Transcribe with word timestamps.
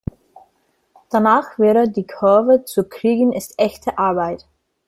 Danach 1.11 1.59
wieder 1.59 1.85
die 1.85 2.07
Kurve 2.07 2.65
zu 2.65 2.85
kriegen 2.89 3.33
ist 3.33 3.59
echte 3.59 3.99
Arbeit! 3.99 4.47